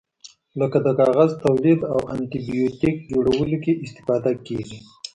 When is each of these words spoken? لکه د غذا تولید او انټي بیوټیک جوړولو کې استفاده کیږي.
لکه 0.59 0.77
د 0.85 0.87
غذا 1.17 1.37
تولید 1.45 1.79
او 1.93 1.99
انټي 2.13 2.39
بیوټیک 2.47 2.95
جوړولو 3.11 3.57
کې 3.63 3.79
استفاده 3.85 4.31
کیږي. 4.47 4.79